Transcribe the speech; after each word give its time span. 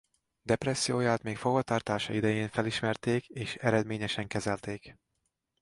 Depresszióját 0.41 1.23
még 1.23 1.37
fogvatartása 1.37 2.13
idején 2.13 2.49
felismerték 2.49 3.27
és 3.27 3.55
eredményesen 3.55 4.27
kezelték. 4.27 4.95